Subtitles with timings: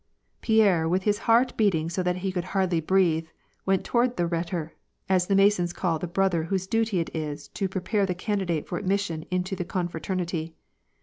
[0.41, 3.27] Pierre, with his heart beating so that he could hardly breathe,
[3.67, 4.71] went toward the Khetor,
[5.07, 8.67] as the Masons call the brother whose duty it is to pre pare the candidate
[8.67, 10.55] for admission into the confraternity.